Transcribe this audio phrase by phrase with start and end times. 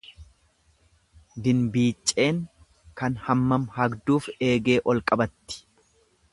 [1.47, 2.41] Dinbiicceen
[3.03, 5.63] kan hammam hagduuf eegee ol qabatti.